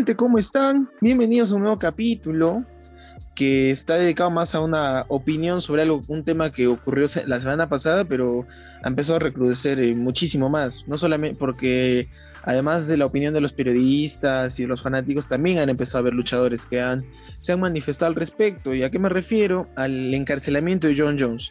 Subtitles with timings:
[0.00, 0.16] gente?
[0.16, 0.88] ¿Cómo están?
[1.02, 2.64] Bienvenidos a un nuevo capítulo
[3.34, 7.68] que está dedicado más a una opinión sobre algo, un tema que ocurrió la semana
[7.68, 8.46] pasada, pero
[8.82, 10.88] ha empezado a recrudecer eh, muchísimo más.
[10.88, 12.08] No solamente porque,
[12.42, 16.14] además de la opinión de los periodistas y los fanáticos, también han empezado a haber
[16.14, 17.04] luchadores que han,
[17.40, 18.74] se han manifestado al respecto.
[18.74, 19.68] ¿Y a qué me refiero?
[19.76, 21.50] Al encarcelamiento de John Jones.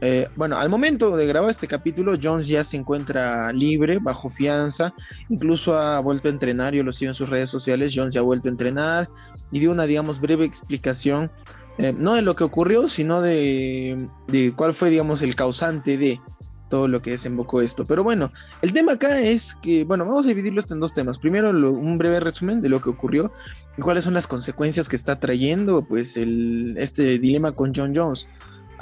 [0.00, 4.94] Eh, bueno, al momento de grabar este capítulo, Jones ya se encuentra libre, bajo fianza,
[5.28, 8.24] incluso ha vuelto a entrenar, yo lo sigo en sus redes sociales, Jones ya ha
[8.24, 9.08] vuelto a entrenar
[9.50, 11.30] y dio una, digamos, breve explicación,
[11.78, 14.08] eh, no de lo que ocurrió, sino de,
[14.56, 16.20] cuál fue, digamos, el causante de
[16.68, 17.84] todo lo que desembocó esto.
[17.84, 18.32] Pero bueno,
[18.62, 21.18] el tema acá es que, bueno, vamos a dividirlo en dos temas.
[21.18, 23.32] Primero, un breve resumen de lo que ocurrió
[23.76, 28.28] y cuáles son las consecuencias que está trayendo, pues, el, este dilema con John Jones.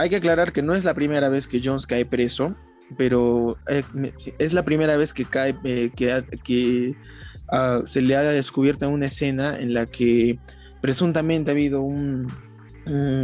[0.02, 2.56] Hay que aclarar que no es la primera vez que Jones cae preso,
[2.96, 3.84] pero eh,
[4.36, 6.96] es la primera vez que cae, eh, que,
[7.52, 10.40] ah, se le ha descubierto una escena en la que
[10.80, 12.26] presuntamente ha habido un,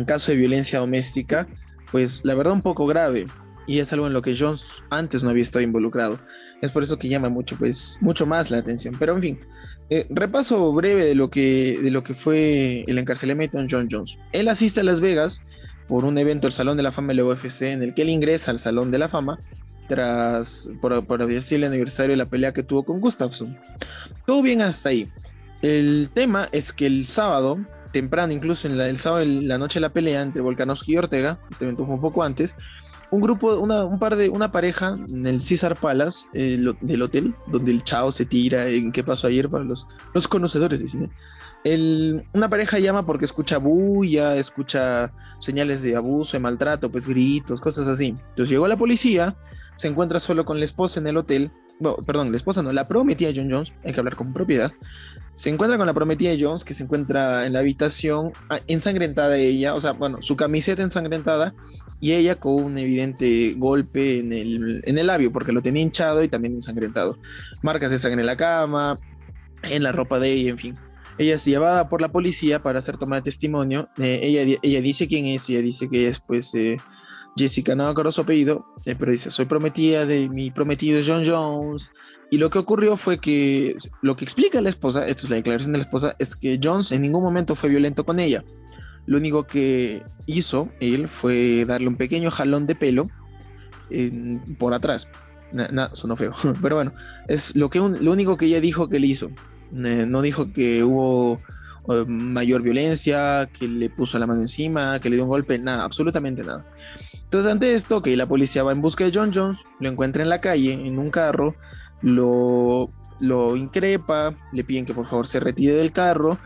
[0.06, 1.48] caso de violencia doméstica,
[1.90, 3.26] pues la verdad un poco grave,
[3.66, 6.20] y es algo en lo que Jones antes no había estado involucrado.
[6.62, 8.94] Es por eso que llama mucho, pues, mucho más la atención.
[8.96, 9.40] Pero en fin,
[9.90, 14.16] eh, repaso breve de lo, que, de lo que fue el encarcelamiento de John Jones.
[14.30, 15.42] Él asiste a Las Vegas
[15.88, 18.10] por un evento el Salón de la Fama de la UFC en el que él
[18.10, 19.38] ingresa al Salón de la Fama
[19.88, 23.58] tras por, por el aniversario de la pelea que tuvo con Gustafsson.
[24.26, 25.08] Todo bien hasta ahí.
[25.62, 27.58] El tema es que el sábado,
[27.90, 31.38] temprano, incluso en la, el sábado, la noche de la pelea entre Volkanovski y Ortega,
[31.50, 32.54] este evento fue un poco antes,
[33.10, 37.72] un grupo, una, un par de, una pareja en el César Palace del hotel, donde
[37.72, 41.10] el chao se tira en qué pasó ayer para los, los conocedores de cine.
[42.32, 47.88] Una pareja llama porque escucha bulla, escucha señales de abuso, de maltrato, pues gritos, cosas
[47.88, 48.08] así.
[48.08, 49.36] Entonces llegó la policía,
[49.76, 51.50] se encuentra solo con la esposa en el hotel.
[52.06, 54.72] Perdón, la esposa no, la prometida John Jones, hay que hablar con propiedad.
[55.34, 59.36] Se encuentra con la prometida de Jones, que se encuentra en la habitación, ah, ensangrentada
[59.36, 61.54] ella, o sea, bueno, su camiseta ensangrentada
[62.00, 66.22] y ella con un evidente golpe en el, en el labio, porque lo tenía hinchado
[66.22, 67.18] y también ensangrentado.
[67.62, 68.98] Marcas de sangre en la cama,
[69.62, 70.74] en la ropa de ella, en fin.
[71.18, 73.88] Ella es llevada por la policía para hacer toma de testimonio.
[73.98, 76.76] Eh, ella, ella dice quién es, ella dice que es pues eh,
[77.38, 81.24] Jessica, no me acuerdo su apellido, eh, pero dice, soy prometida de mi prometido John
[81.24, 81.92] Jones.
[82.30, 85.72] Y lo que ocurrió fue que, lo que explica la esposa, esto es la declaración
[85.72, 88.44] de la esposa, es que Jones en ningún momento fue violento con ella.
[89.06, 93.08] Lo único que hizo él fue darle un pequeño jalón de pelo
[94.58, 95.08] por atrás.
[95.52, 96.34] Nada, sonó feo.
[96.62, 96.92] Pero bueno,
[97.26, 99.30] es lo, que lo único que ella dijo que le hizo.
[99.72, 101.38] Eh, no dijo que hubo
[101.88, 105.84] eh, mayor violencia, que le puso la mano encima, que le dio un golpe, nada,
[105.84, 106.66] absolutamente nada.
[107.28, 110.30] Entonces, ante esto, que la policía va en busca de John Jones, lo encuentra en
[110.30, 111.54] la calle, en un carro,
[112.00, 112.88] lo,
[113.20, 116.38] lo increpa, le piden que por favor se retire del carro.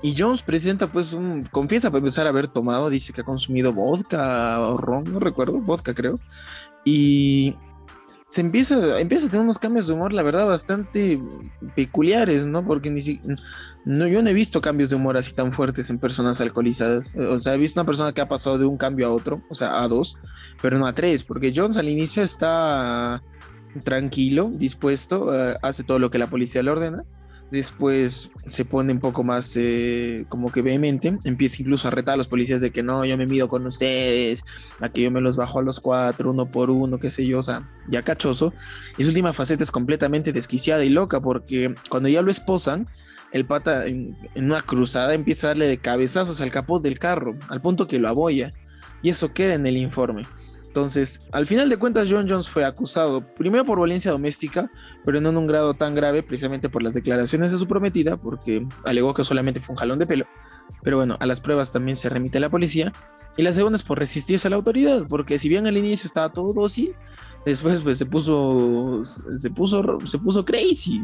[0.00, 3.72] Y Jones presenta, pues, un, confiesa para empezar a haber tomado, dice que ha consumido
[3.72, 6.20] vodka o ron, no recuerdo, vodka creo.
[6.84, 7.56] Y
[8.28, 11.18] se empieza, empieza a tener unos cambios de humor, la verdad, bastante
[11.74, 12.64] peculiares, ¿no?
[12.64, 13.20] Porque ni si,
[13.86, 17.14] no, yo no he visto cambios de humor así tan fuertes en personas alcoholizadas.
[17.16, 19.54] O sea, he visto una persona que ha pasado de un cambio a otro, o
[19.54, 20.18] sea, a dos,
[20.60, 23.22] pero no a tres, porque Jones al inicio está
[23.82, 27.04] tranquilo, dispuesto, eh, hace todo lo que la policía le ordena
[27.50, 32.16] después se pone un poco más eh, como que vehemente, empieza incluso a retar a
[32.16, 34.44] los policías de que no, yo me mido con ustedes,
[34.80, 37.42] aquí yo me los bajo a los cuatro, uno por uno, qué sé yo, o
[37.42, 38.52] sea, ya cachoso.
[38.98, 42.86] Y su última faceta es completamente desquiciada y loca porque cuando ya lo esposan,
[43.32, 47.60] el pata en, una cruzada empieza a darle de cabezazos al capot del carro, al
[47.60, 48.52] punto que lo aboya.
[49.02, 50.26] Y eso queda en el informe.
[50.68, 54.70] Entonces, al final de cuentas, John Jones fue acusado primero por violencia doméstica,
[55.04, 58.66] pero no en un grado tan grave, precisamente por las declaraciones de su prometida, porque
[58.84, 60.26] alegó que solamente fue un jalón de pelo.
[60.82, 62.92] Pero bueno, a las pruebas también se remite la policía.
[63.36, 66.32] Y la segunda es por resistirse a la autoridad, porque si bien al inicio estaba
[66.32, 66.94] todo dócil,
[67.46, 71.00] después pues se puso, se puso, se puso crazy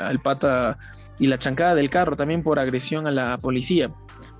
[0.00, 0.78] al pata
[1.18, 3.92] y la chancada del carro también por agresión a la policía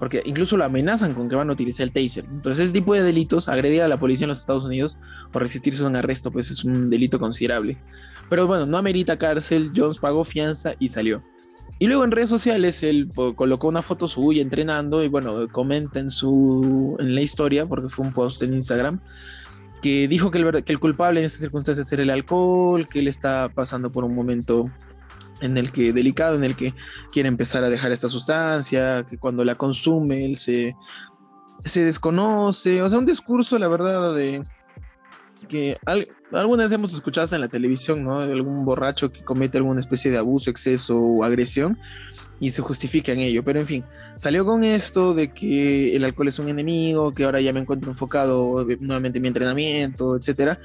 [0.02, 2.24] porque incluso lo amenazan con que van a utilizar el taser.
[2.24, 4.98] Entonces, ese tipo de delitos, agredir a la policía en los Estados Unidos
[5.32, 7.78] o resistirse a un arresto, pues es un delito considerable.
[8.28, 11.22] Pero bueno, no amerita cárcel, Jones pagó fianza y salió.
[11.78, 16.10] Y luego en redes sociales él colocó una foto suya entrenando y bueno, comenta en,
[16.10, 18.98] su, en la historia, porque fue un post en Instagram,
[19.82, 23.06] que dijo que el, que el culpable en esas circunstancias era el alcohol, que él
[23.06, 24.68] está pasando por un momento
[25.42, 26.74] en el que delicado, en el que
[27.12, 30.74] quiere empezar a dejar esta sustancia, que cuando la consume él se,
[31.60, 34.42] se desconoce, o sea, un discurso, la verdad, de
[35.48, 35.76] que
[36.32, 38.20] algunas hemos escuchado en la televisión, ¿no?
[38.20, 41.78] Algún borracho que comete alguna especie de abuso, exceso o agresión
[42.40, 43.44] y se justifica en ello.
[43.44, 43.84] Pero en fin,
[44.16, 47.90] salió con esto de que el alcohol es un enemigo, que ahora ya me encuentro
[47.90, 50.58] enfocado nuevamente en mi entrenamiento, etcétera.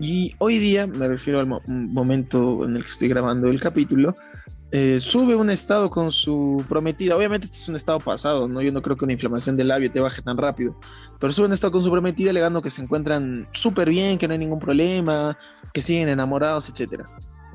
[0.00, 4.16] Y hoy día, me refiero al momento en el que estoy grabando el capítulo,
[4.72, 7.14] eh, sube un estado con su prometida.
[7.16, 8.62] Obviamente, este es un estado pasado, ¿no?
[8.62, 10.74] Yo no creo que una inflamación del labio te baje tan rápido.
[11.18, 14.32] Pero sube un estado con su prometida alegando que se encuentran súper bien, que no
[14.32, 15.36] hay ningún problema,
[15.74, 17.02] que siguen enamorados, etc.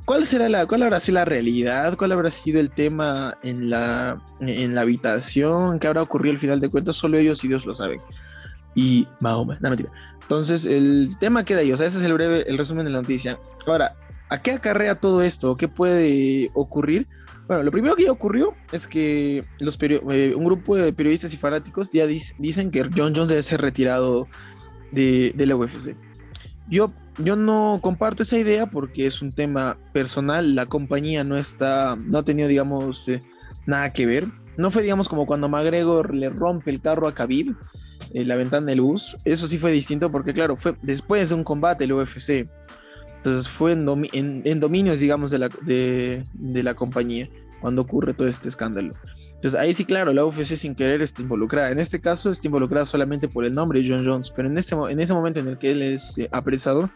[0.06, 1.98] ¿Cuál será la, cuál habrá sido la realidad?
[1.98, 5.80] ¿Cuál habrá sido el tema en la, en la habitación?
[5.80, 6.96] ¿Qué habrá ocurrido al final de cuentas?
[6.96, 8.00] Solo ellos y Dios lo saben.
[8.76, 9.90] Y Mahoma, no mentira.
[10.26, 11.72] Entonces, el tema queda ahí.
[11.72, 13.40] O sea, ese es el breve, el resumen de la noticia.
[13.68, 13.96] Ahora,
[14.30, 15.56] ¿A qué acarrea todo esto?
[15.56, 17.08] ¿Qué puede ocurrir?
[17.48, 21.38] Bueno, lo primero que ya ocurrió es que los eh, un grupo de periodistas y
[21.38, 24.28] fanáticos ya dicen que John Jones debe ser retirado
[24.92, 25.96] de, la UFC.
[26.68, 30.56] Yo, yo no comparto esa idea porque es un tema personal.
[30.56, 33.22] La compañía no está, no ha tenido, digamos, eh,
[33.68, 34.28] nada que ver.
[34.58, 37.56] No fue, digamos, como cuando McGregor le rompe el carro a Khabib,
[38.14, 39.18] eh, la ventana del bus.
[39.26, 42.48] Eso sí fue distinto porque, claro, fue después de un combate el UFC.
[43.18, 46.24] Entonces fue en, dominios, digamos, de la, de,
[46.64, 47.28] la compañía
[47.60, 48.94] cuando ocurre todo este escándalo.
[49.34, 51.72] Entonces ahí sí, claro, la UFC sin querer está involucrada.
[51.72, 55.00] En este caso está involucrada solamente por el nombre John Jones, pero en, este, en
[55.00, 56.92] ese momento en el que él es eh, apresado,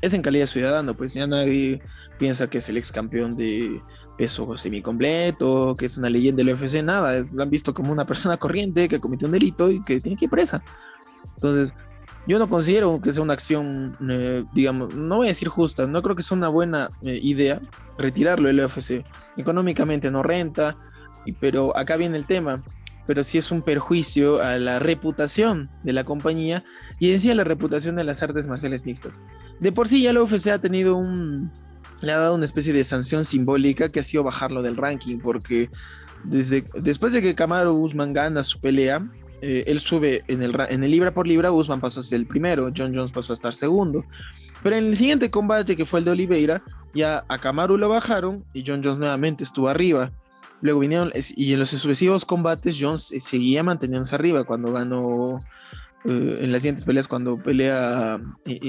[0.00, 1.80] es en calidad ciudadano, pues ya nadie
[2.18, 3.80] piensa que es el ex campeón de
[4.16, 8.36] peso semicompleto, que es una leyenda del UFC, nada, lo han visto como una persona
[8.36, 10.62] corriente que cometió un delito y que tiene que ir presa.
[11.34, 11.74] Entonces,
[12.26, 16.02] yo no considero que sea una acción, eh, digamos, no voy a decir justa, no
[16.02, 17.60] creo que sea una buena eh, idea
[17.98, 19.04] retirarlo del UFC.
[19.36, 20.76] Económicamente no renta,
[21.40, 22.62] pero acá viene el tema.
[23.06, 26.64] Pero sí es un perjuicio a la reputación de la compañía
[26.98, 29.22] y en sí a la reputación de las artes marciales mixtas.
[29.60, 31.50] De por sí ya la UFC ha tenido un.
[32.00, 35.70] le ha dado una especie de sanción simbólica que ha sido bajarlo del ranking, porque
[36.24, 39.04] desde, después de que Camaro Usman gana su pelea,
[39.40, 42.26] eh, él sube en el, en el libra por libra, Usman pasó a ser el
[42.26, 44.04] primero, John Jones pasó a estar segundo.
[44.62, 46.62] Pero en el siguiente combate, que fue el de Oliveira,
[46.94, 50.12] ya a Kamaru lo bajaron y John Jones nuevamente estuvo arriba.
[50.62, 55.40] Luego vinieron, y en los sucesivos combates, Jones eh, seguía manteniéndose arriba cuando ganó.
[56.04, 58.18] Eh, en las siguientes peleas, cuando pelea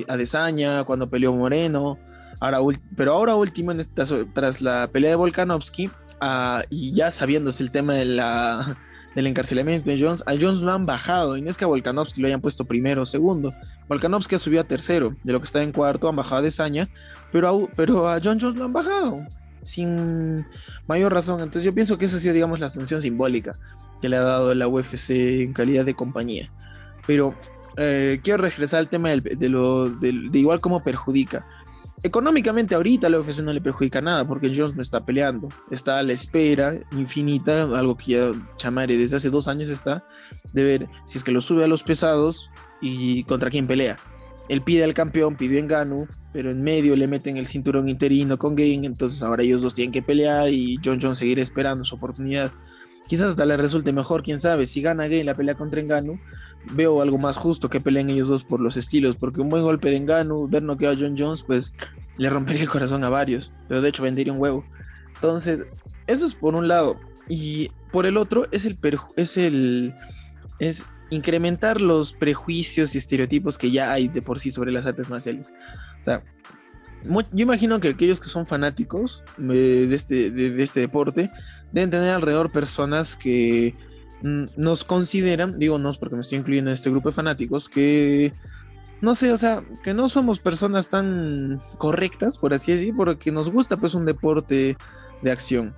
[0.07, 1.98] a Desaña, cuando peleó Moreno.
[2.40, 2.60] Ahora,
[2.98, 3.81] pero ahora último, en
[4.34, 8.19] tras la pelea de Volkanovski, ah, y ya sabiéndose el tema del
[9.16, 12.28] encarcelamiento de Jones, a Jones lo han bajado, y no es que a Volkanovski lo
[12.28, 13.54] hayan puesto primero o segundo,
[13.88, 16.89] Volkanovski ha subido a tercero, de lo que está en cuarto, han bajado a Desaña,
[17.31, 19.25] pero a, pero a John Jones lo han bajado,
[19.65, 20.45] sin
[20.88, 23.57] mayor razón, entonces yo pienso que esa ha sido, digamos, la sanción simbólica
[24.01, 26.51] que le ha dado la UFC en calidad de compañía,
[27.07, 27.36] pero
[27.77, 31.45] eh, quiero regresar al tema de, lo, de igual cómo perjudica,
[32.06, 36.04] Económicamente ahorita la UFC no le perjudica nada porque Jones no está peleando, está a
[36.04, 40.06] la espera infinita, algo que ya Chamare desde hace dos años está,
[40.51, 42.50] de ver si es que lo sube a los pesados
[42.81, 43.98] y contra quién pelea.
[44.50, 48.38] Él pide al campeón, pidió en Ganu, pero en medio le meten el cinturón interino
[48.38, 51.95] con Game, entonces ahora ellos dos tienen que pelear y John Jones seguir esperando su
[51.95, 52.51] oportunidad.
[53.07, 56.19] Quizás hasta le resulte mejor, quién sabe, si gana Game la pelea contra Engano,
[56.74, 59.89] veo algo más justo que peleen ellos dos por los estilos, porque un buen golpe
[59.89, 61.75] de Engano, ver no a John Jones, pues
[62.17, 64.65] le rompería el corazón a varios, pero de hecho vendería un huevo.
[65.15, 65.62] Entonces,
[66.08, 67.00] eso es por un lado.
[67.29, 68.77] Y por el otro es el
[69.15, 69.93] es el
[70.60, 75.10] es incrementar los prejuicios y estereotipos que ya hay de por sí sobre las artes
[75.10, 75.53] marciales.
[76.03, 76.24] O sea,
[77.31, 81.29] yo imagino que aquellos que son fanáticos de este, de este deporte
[81.72, 83.75] deben tener alrededor personas que
[84.24, 88.31] Mm, nos consideran, digo nos porque me estoy incluyendo en este grupo de fanáticos, que
[89.01, 93.51] no sé, o sea, que no somos personas tan correctas, por así decir, porque nos
[93.51, 94.77] gusta pues un deporte
[95.22, 95.75] de acción.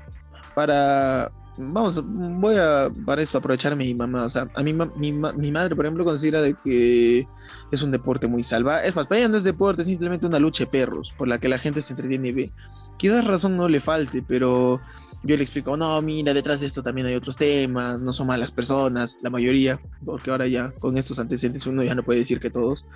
[0.53, 5.52] Para, vamos, voy a para esto aprovechar mi mamá, o sea, a mi, mi, mi
[5.52, 7.28] madre, por ejemplo, considera de que
[7.72, 8.88] es un deporte muy salvaje.
[8.88, 11.40] Es más, para ella no es deporte, es simplemente una lucha de perros, por la
[11.40, 12.52] que la gente se entretiene y ve.
[12.98, 14.80] Quizás razón no le falte, pero
[15.24, 18.52] yo le explico, no, mira, detrás de esto también hay otros temas, no son malas
[18.52, 22.50] personas, la mayoría, porque ahora ya con estos antecedentes uno ya no puede decir que
[22.50, 22.88] todos.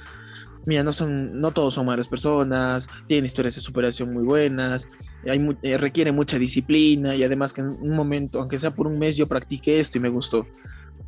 [0.69, 4.87] Mira, no son, no todos son malas personas, tienen historias de superación muy buenas,
[5.27, 8.99] hay, eh, requiere mucha disciplina y además que en un momento, aunque sea por un
[8.99, 10.45] mes, yo practiqué esto y me gustó.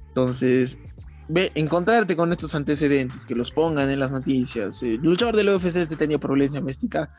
[0.08, 0.80] Entonces,
[1.30, 5.76] ve, encontrarte con estos antecedentes, que los pongan en las noticias, el luchador del UFC
[5.76, 7.14] este tenía problemas doméstica,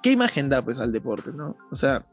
[0.00, 1.56] ¿qué imagen da pues al deporte, no?
[1.72, 2.06] O sea,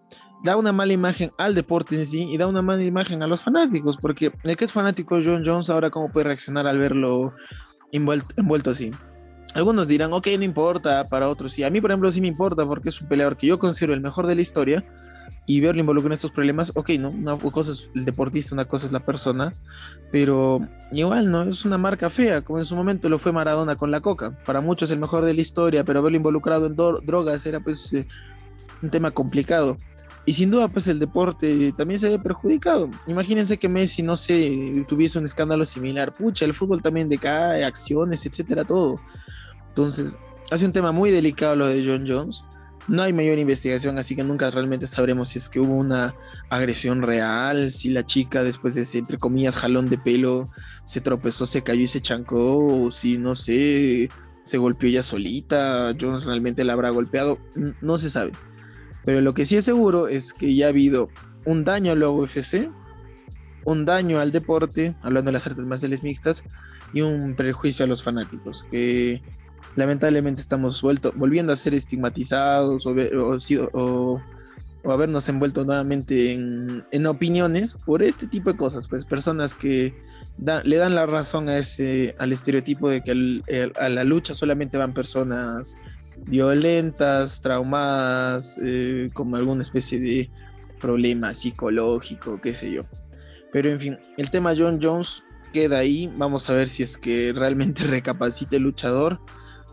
[0.44, 3.42] da una mala imagen al deporte en sí y da una mala imagen a los
[3.42, 7.36] fanáticos, porque el que es fanático de John Jones ahora cómo puede reaccionar al verlo
[7.92, 8.90] envuelto, así.
[9.54, 11.64] Algunos dirán, ok, no importa, para otros sí.
[11.64, 14.02] A mí, por ejemplo, sí me importa porque es un peleador que yo considero el
[14.02, 14.84] mejor de la historia
[15.46, 17.10] y verlo involucrado en estos problemas, ok, ¿no?
[17.10, 19.54] Una cosa es el deportista, una cosa es la persona,
[20.12, 20.60] pero
[20.92, 21.44] igual, ¿no?
[21.44, 24.38] Es una marca fea, como en su momento lo fue Maradona con la coca.
[24.46, 28.08] Para muchos el mejor de la historia, pero verlo involucrado en drogas era pues eh,
[28.82, 29.78] un tema complicado.
[30.28, 32.90] Y sin duda, pues el deporte también se ve perjudicado.
[33.08, 36.14] Imagínense que Messi, no sé, tuviese un escándalo similar.
[36.14, 39.00] Pucha, el fútbol también decae, acciones, etcétera, todo.
[39.70, 40.18] Entonces,
[40.52, 42.44] hace un tema muy delicado lo de John Jones.
[42.90, 46.14] No hay mayor investigación, así que nunca realmente sabremos si es que hubo una
[46.50, 50.50] agresión real, si la chica después de ese, entre comillas, jalón de pelo,
[50.84, 54.10] se tropezó, se cayó y se chancó, o si, no sé,
[54.44, 57.40] se golpeó ella solita, Jones realmente la habrá golpeado,
[57.80, 58.34] no se sabe.
[59.08, 61.08] Pero lo que sí es seguro es que ya ha habido
[61.46, 62.70] un daño a la UFC,
[63.64, 66.44] un daño al deporte, hablando de las artes marciales mixtas,
[66.94, 69.22] y un prejuicio a los fanáticos, que
[69.78, 72.94] lamentablemente estamos vuelto, volviendo a ser estigmatizados o,
[73.72, 74.22] o,
[74.84, 79.96] o, habernos envuelto nuevamente en, opiniones por este tipo de cosas, pues personas que
[80.66, 84.94] le dan la razón a ese, al estereotipo de que a la lucha solamente van
[84.94, 85.78] personas
[86.26, 90.30] violentas, traumadas, eh, con alguna especie de
[90.80, 92.82] problema psicológico, qué sé yo.
[93.52, 96.12] Pero en fin, el tema John Jones queda ahí.
[96.16, 99.20] Vamos a ver si es que realmente recapacita el luchador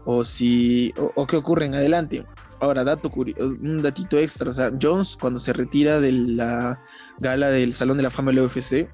[0.05, 2.25] o si o, qué ocurre en adelante.
[2.61, 6.81] Ahora, dato un datito extra, o sea, Jones cuando se retira de la
[7.19, 8.89] gala del Salón de la Fama del UFC,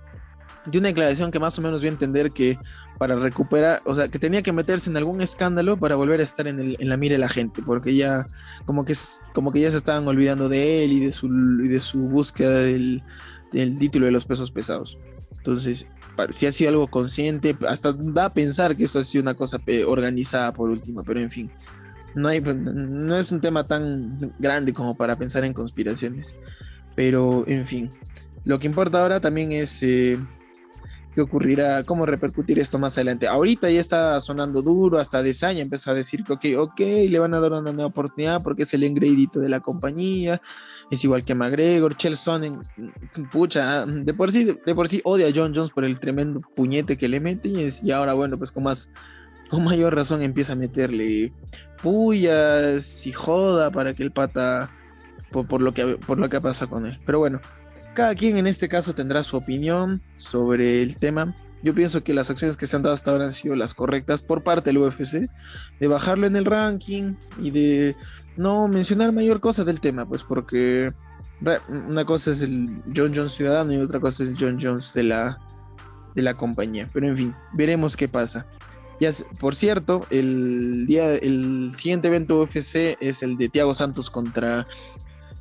[0.70, 2.58] dio una declaración que más o menos dio a entender que
[2.98, 6.46] para recuperar, o sea, que tenía que meterse en algún escándalo para volver a estar
[6.46, 8.26] en, la mira de la gente, porque ya
[8.66, 8.94] como que,
[9.32, 13.02] como que ya se estaban olvidando de él y de su, de su búsqueda del,
[13.50, 14.98] título de los pesos pesados.
[15.38, 15.86] Entonces,
[16.32, 19.58] si ha sido algo consciente, hasta da a pensar que esto ha sido una cosa
[19.86, 21.50] organizada por último, pero en fin,
[22.14, 26.36] no, hay, no es un tema tan grande como para pensar en conspiraciones.
[26.94, 27.90] Pero en fin,
[28.44, 30.18] lo que importa ahora también es eh,
[31.22, 33.28] ocurrirá, cómo repercutir esto más adelante.
[33.28, 37.34] Ahorita ya está sonando duro, hasta Desaña empezó a decir que, ok, ok, le van
[37.34, 40.40] a dar una nueva oportunidad porque es el engreidito de la compañía
[40.90, 42.64] es igual que McGregor, Chelson,
[43.30, 46.96] pucha, de por sí, de por sí odia a John Jones por el tremendo puñete
[46.96, 48.90] que le mete y, ahora bueno, pues con más,
[49.48, 51.32] con mayor razón empieza a meterle
[51.80, 54.72] puyas y joda para que el pata,
[55.30, 56.98] por, lo que, por lo que pasa con él.
[57.06, 57.40] Pero bueno,
[57.94, 61.35] cada quien en este caso tendrá su opinión sobre el tema.
[61.62, 64.23] Yo pienso que las acciones que se han dado hasta ahora han sido las correctas
[64.23, 65.28] por parte del UFC,
[65.78, 67.97] de bajarlo en el ranking y de
[68.37, 70.92] no mencionar mayor cosa del tema, pues porque
[71.68, 75.02] una cosa es el John Jones ciudadano y otra cosa es el John Jones de
[75.02, 75.38] la,
[76.14, 76.88] de la compañía.
[76.92, 78.47] Pero en fin, veremos qué pasa.
[79.38, 84.66] Por cierto, el día, el siguiente evento UFC es el de Thiago Santos contra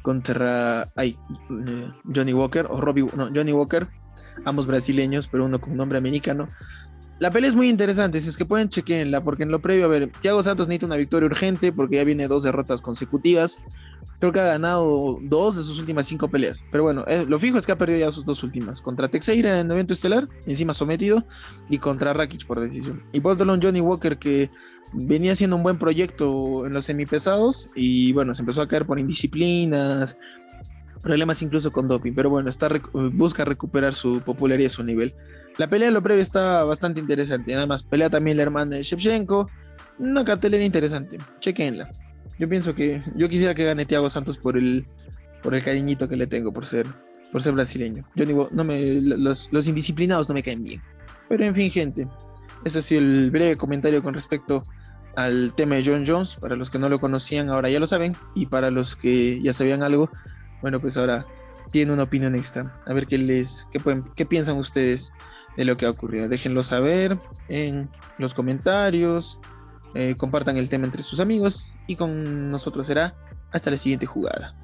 [0.10, 1.16] contra eh,
[2.16, 3.88] Johnny Walker o Robbie, no, Johnny Walker
[4.44, 6.48] ambos brasileños, pero uno con nombre americano.
[7.20, 9.88] La pelea es muy interesante, si es que pueden chequenla, porque en lo previo, a
[9.88, 13.60] ver, Thiago Santos necesita una victoria urgente porque ya viene dos derrotas consecutivas.
[14.20, 16.64] Creo que ha ganado dos de sus últimas cinco peleas.
[16.72, 18.82] Pero bueno, eh, lo fijo es que ha perdido ya sus dos últimas.
[18.82, 21.24] Contra Texeira en evento estelar, encima sometido,
[21.70, 23.04] y contra Rakic por decisión.
[23.14, 24.50] Y por otro lado, Johnny Walker, que
[24.92, 29.00] venía haciendo un buen proyecto en los semipesados, y bueno, se empezó a caer por
[29.00, 30.18] indisciplinas,
[31.02, 35.16] problemas incluso con doping, pero bueno, está busca recuperar su popularidad y su nivel.
[35.58, 39.50] La pelea de lo previo está bastante interesante, además pelea también la hermana de Shevchenko,
[40.00, 41.90] una cartelera interesante, chequenla.
[42.40, 44.86] Yo pienso que yo quisiera que gane Thiago Santos por el
[45.44, 46.88] por el cariñito que le tengo por ser
[47.32, 48.06] por ser brasileño.
[48.16, 50.82] Yo no me los, los indisciplinados no me caen bien.
[51.28, 52.08] Pero en fin, gente,
[52.66, 54.64] ese ha sido el breve comentario con respecto
[55.16, 56.36] al tema de John Jones.
[56.36, 58.16] Para los que no lo conocían, ahora ya lo saben.
[58.34, 60.10] Y para los que ya sabían algo,
[60.62, 61.26] bueno, pues ahora
[61.72, 62.82] tiene una opinión extra.
[62.88, 63.80] A ver qué les, qué,
[64.16, 65.12] qué piensan ustedes
[65.56, 66.28] de lo que ha ocurrido.
[66.28, 67.18] Déjenlo saber
[67.48, 69.40] en los comentarios.
[69.96, 73.16] Eh, compartan el tema entre sus amigos y con nosotros será
[73.52, 74.56] hasta la siguiente jugada.